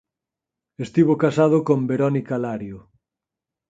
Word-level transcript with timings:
Estivo 0.85 1.13
casado 1.23 1.57
con 1.67 1.79
Veronica 1.91 2.35
Lario. 2.43 2.77